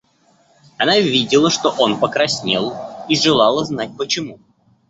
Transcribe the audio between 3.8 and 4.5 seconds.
почему.